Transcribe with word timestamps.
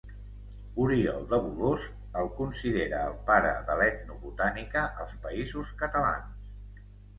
Oriol 0.85 1.27
de 1.33 1.37
Bolòs 1.43 1.83
el 2.21 2.31
considera 2.39 3.03
el 3.11 3.19
pare 3.29 3.53
de 3.69 3.77
l'etnobotànica 3.83 4.89
als 5.05 5.17
Països 5.29 5.73
Catalans. 5.85 6.85